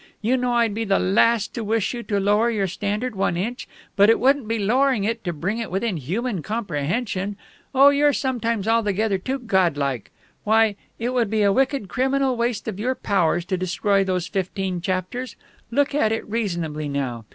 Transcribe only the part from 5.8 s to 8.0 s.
human comprehension. Oh,